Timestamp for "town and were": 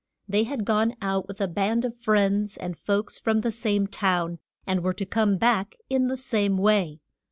3.85-4.95